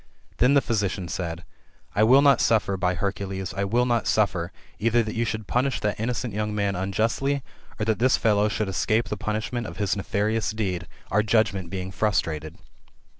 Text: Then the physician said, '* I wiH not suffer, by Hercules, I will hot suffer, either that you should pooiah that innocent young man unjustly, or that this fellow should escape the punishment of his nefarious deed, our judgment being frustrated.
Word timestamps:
Then 0.37 0.55
the 0.55 0.61
physician 0.63 1.07
said, 1.07 1.43
'* 1.69 1.95
I 1.95 2.01
wiH 2.01 2.23
not 2.23 2.41
suffer, 2.41 2.75
by 2.75 2.95
Hercules, 2.95 3.53
I 3.55 3.65
will 3.65 3.85
hot 3.85 4.07
suffer, 4.07 4.51
either 4.79 5.03
that 5.03 5.13
you 5.13 5.25
should 5.25 5.47
pooiah 5.47 5.79
that 5.81 5.99
innocent 5.99 6.33
young 6.33 6.55
man 6.55 6.75
unjustly, 6.75 7.43
or 7.79 7.85
that 7.85 7.99
this 7.99 8.17
fellow 8.17 8.49
should 8.49 8.67
escape 8.67 9.09
the 9.09 9.15
punishment 9.17 9.67
of 9.67 9.77
his 9.77 9.95
nefarious 9.95 10.53
deed, 10.53 10.87
our 11.11 11.21
judgment 11.21 11.69
being 11.69 11.91
frustrated. 11.91 12.57